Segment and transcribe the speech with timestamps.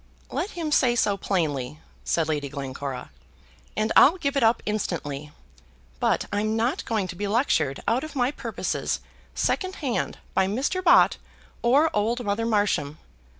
[0.31, 3.11] "Let him say so plainly," said Lady Glencora,
[3.77, 5.31] "and I'll give it up instantly.
[5.99, 9.01] But I'm not going to be lectured out of my purposes
[9.35, 10.83] secondhand by Mr.
[10.83, 11.17] Bott
[11.61, 12.97] or old Mother Marsham.